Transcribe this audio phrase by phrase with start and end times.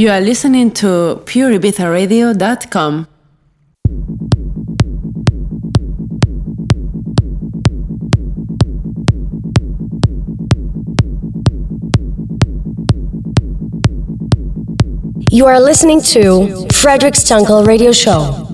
[0.00, 3.06] You are listening to pureibizaradio.com.
[15.28, 18.49] You are listening to Frederic Stunkel Radio Show.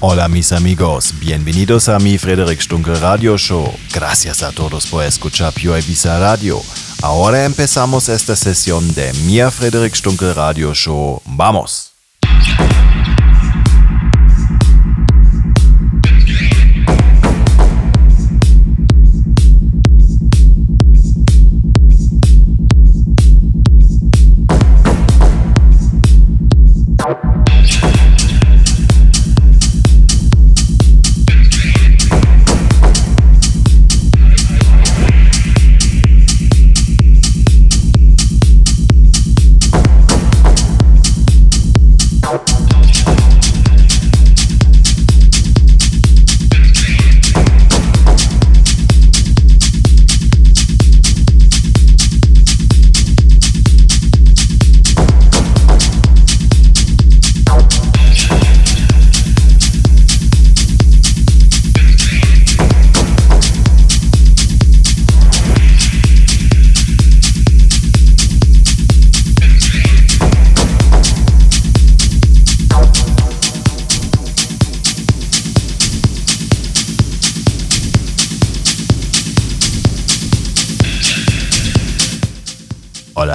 [0.00, 3.72] Hola mis amigos, bienvenidos a mi Frederick Stunkel Radio Show.
[3.94, 6.60] Gracias a todos por escuchar Pure Ibiza Radio.
[7.02, 11.20] Ahora empezamos esta sesión de mi Frederick Stunkel Radio Show.
[11.24, 11.91] ¡Vamos!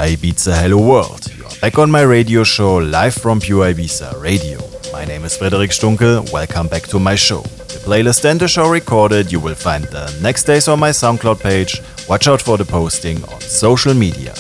[0.08, 1.28] Ibiza, hello world.
[1.36, 4.58] You are back on my radio show live from Pure Ibiza Radio.
[4.94, 6.32] My name is Frederic Stunkel.
[6.32, 7.42] Welcome back to my show.
[7.42, 11.42] The playlist and the show recorded you will find the next days on my SoundCloud
[11.42, 11.82] page.
[12.08, 14.34] Watch out for the posting on social media.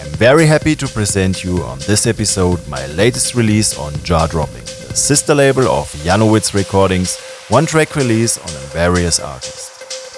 [0.00, 4.64] I'm very happy to present you on this episode my latest release on Jaw Dropping,
[4.64, 9.63] the sister label of Janowitz Recordings, one track release on various artists.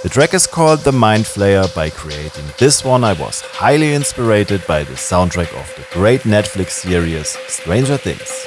[0.07, 1.67] The track is called The Mind Flayer.
[1.75, 6.71] By creating this one, I was highly inspired by the soundtrack of the great Netflix
[6.87, 8.47] series Stranger Things.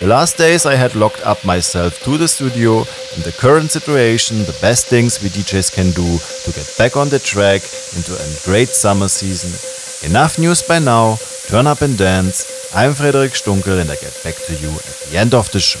[0.00, 2.80] The last days I had locked up myself to the studio.
[3.16, 7.08] In the current situation, the best things we DJs can do to get back on
[7.08, 7.62] the track
[7.96, 9.52] into a great summer season.
[10.10, 11.16] Enough news by now.
[11.48, 12.70] Turn up and dance.
[12.76, 15.80] I'm Frederic Stunkel and I get back to you at the end of the show.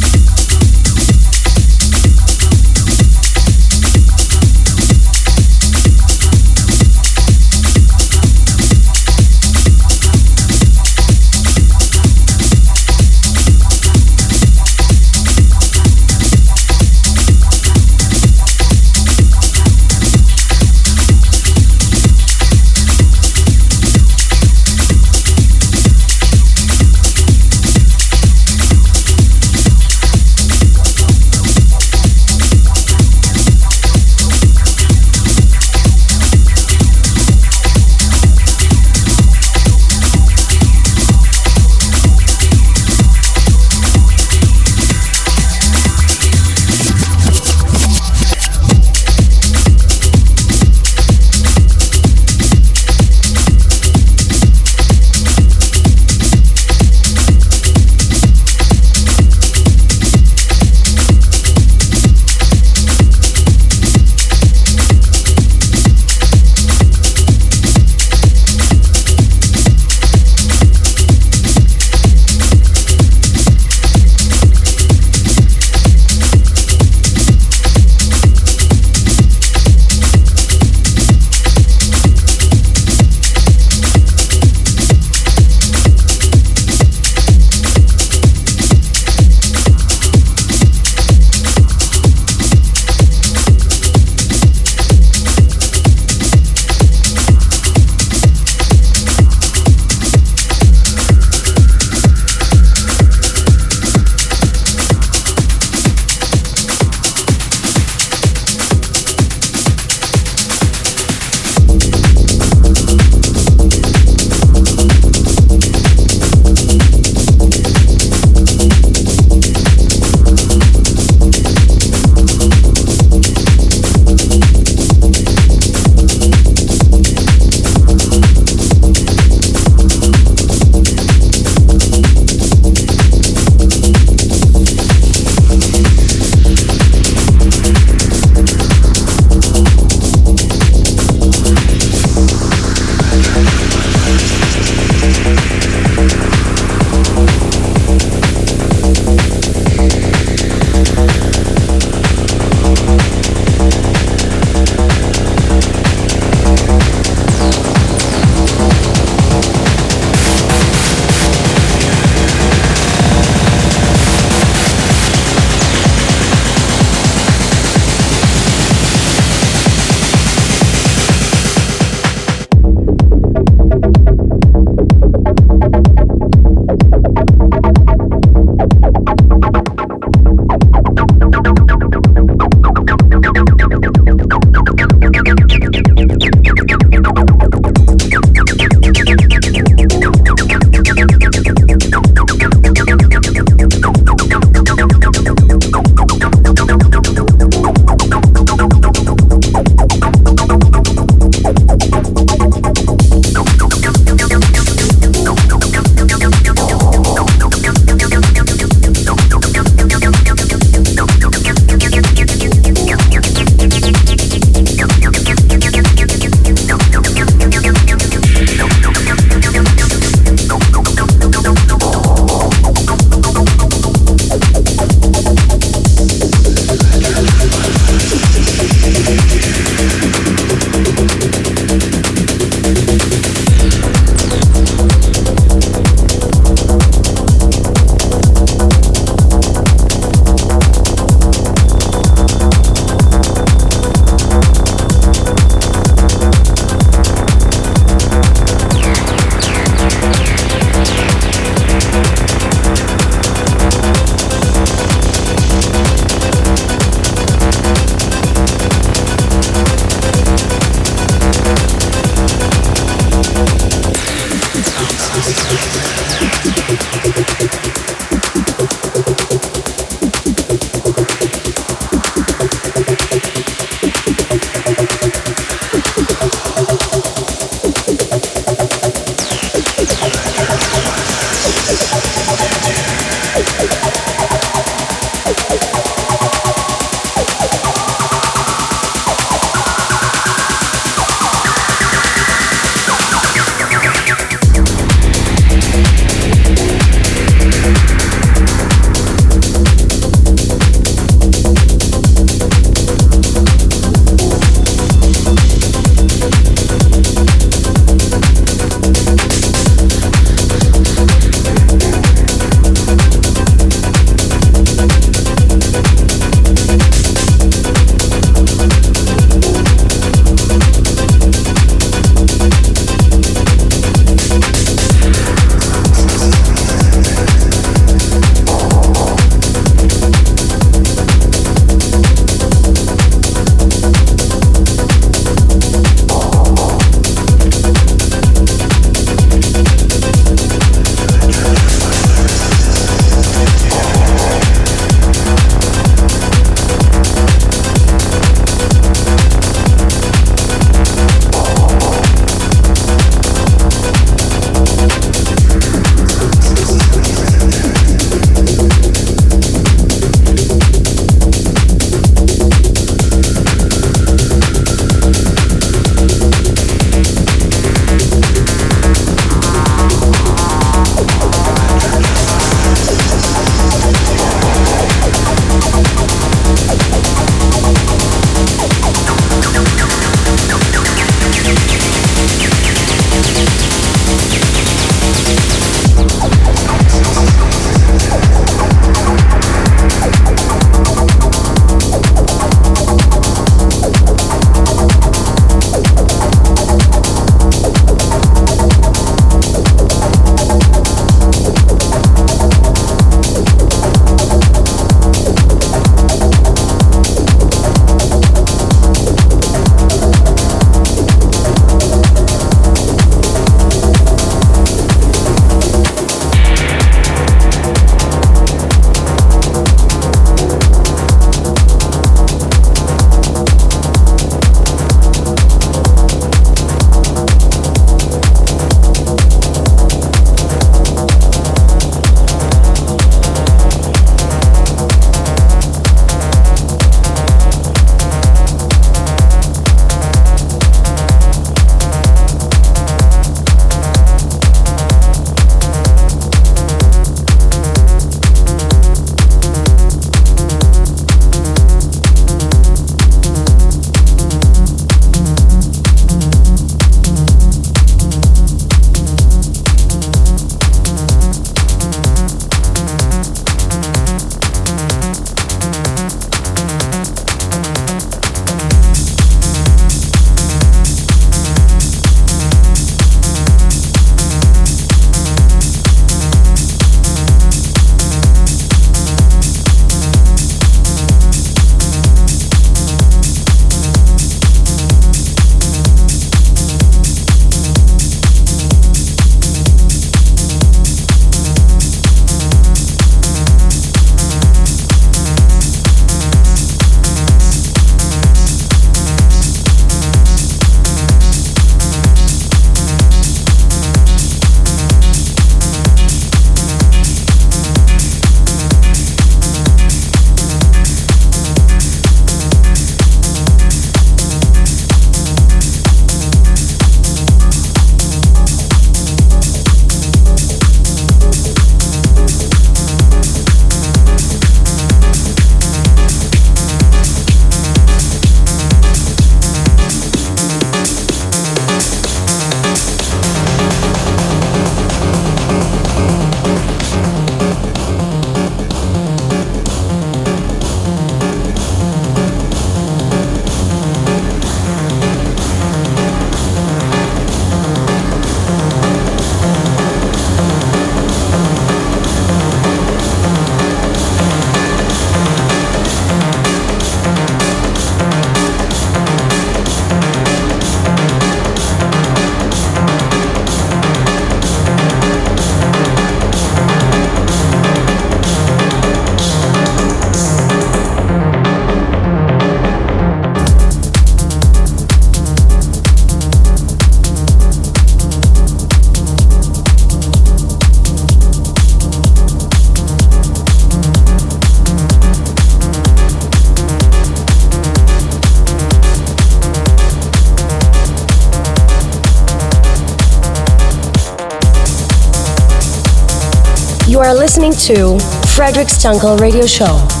[597.07, 597.97] Are listening to
[598.35, 600.00] Frederic Stunkel Radio Show.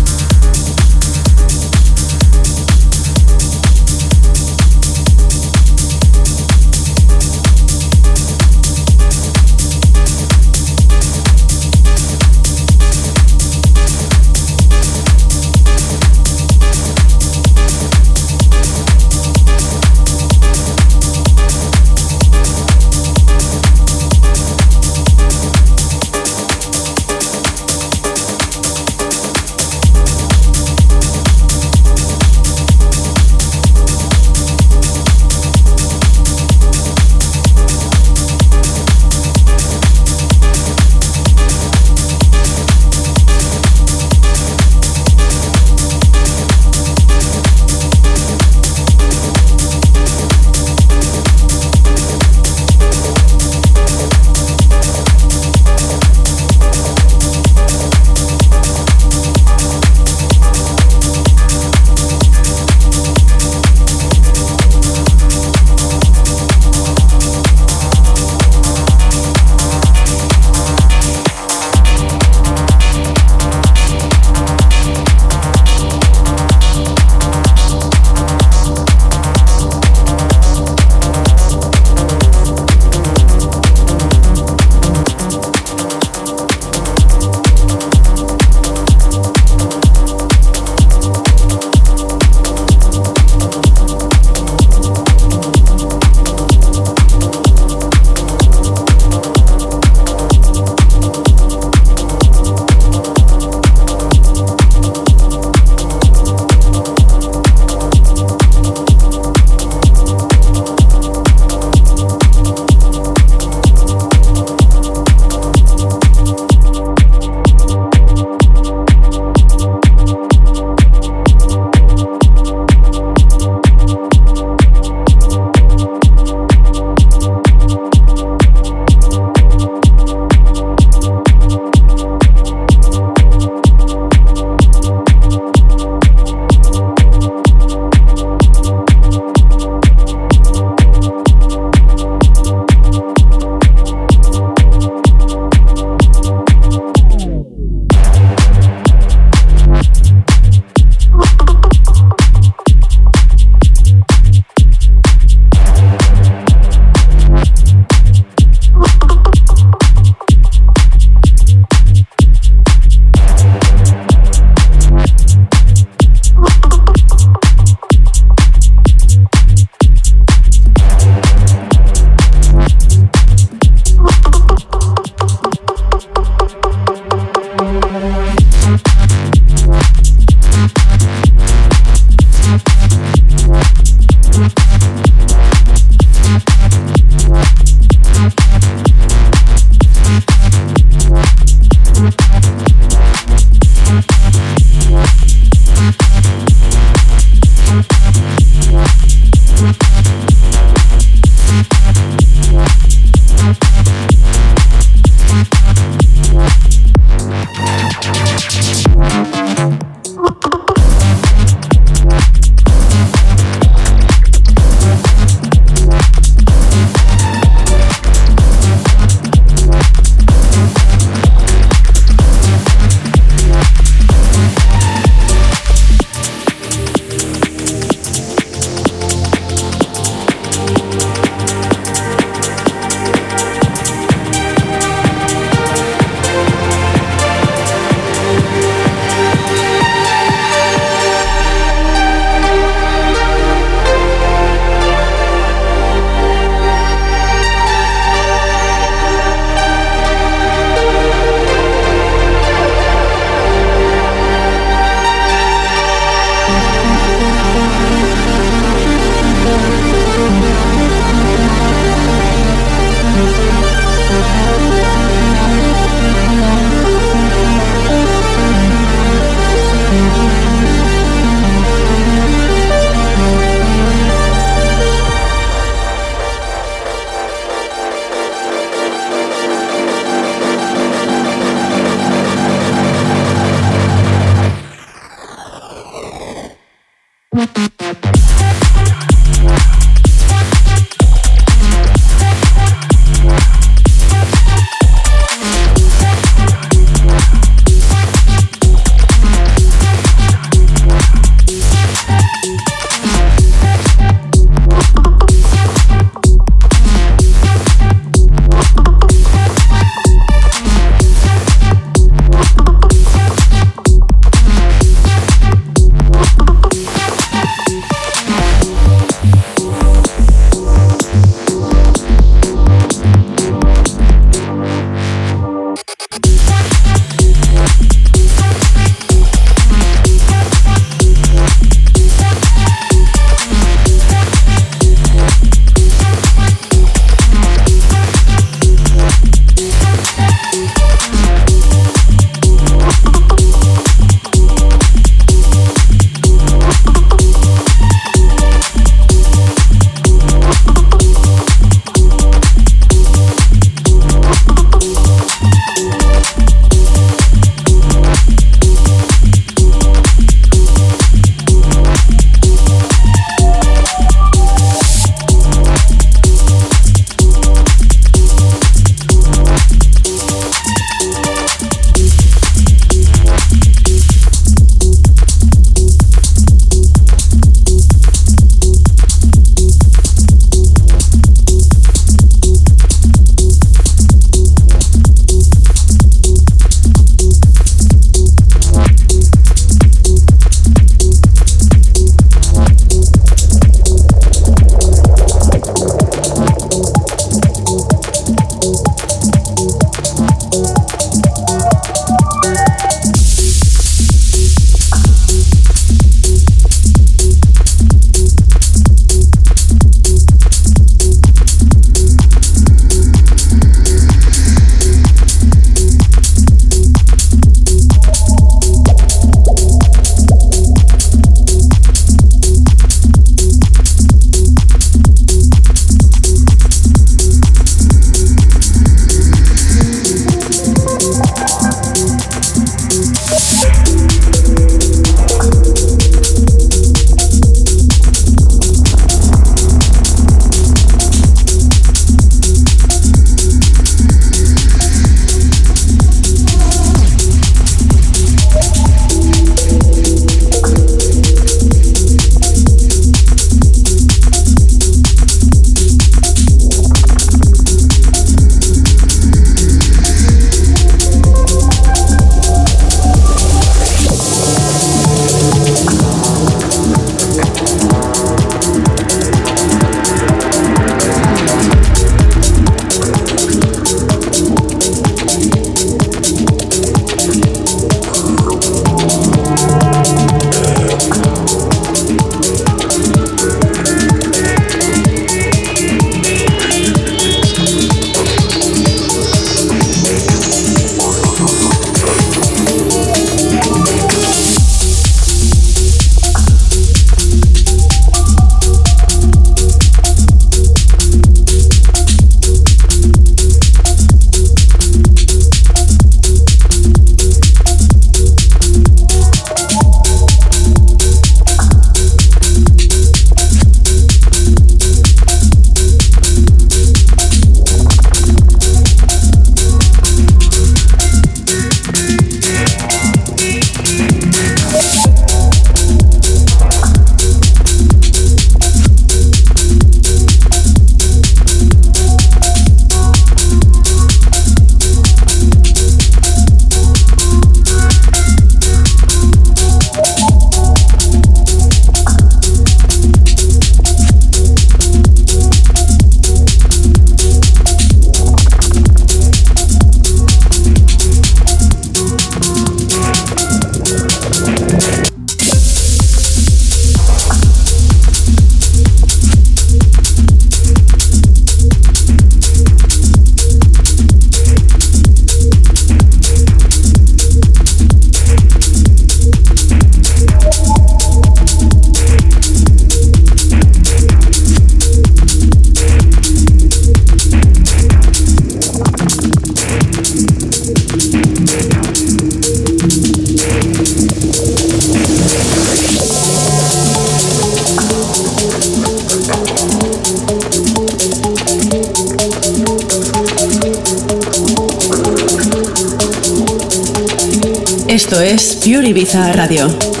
[598.91, 600.00] Ibiza Radio.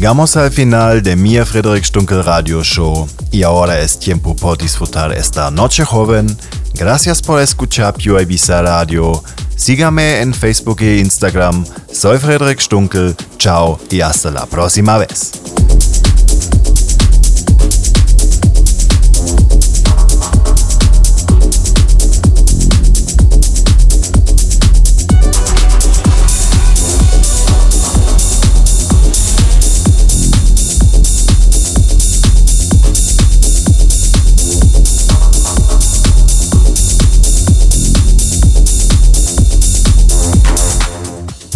[0.00, 5.12] Llegamos al final de mi Frederic Stunkel Radio Show y ahora es tiempo por disfrutar
[5.12, 6.34] esta noche joven.
[6.72, 9.22] Gracias por escuchar Pure Ibiza Radio.
[9.56, 11.66] Sígame en Facebook e Instagram.
[11.92, 13.14] Soy Frederic Stunkel.
[13.36, 15.39] Chao y hasta la próxima vez.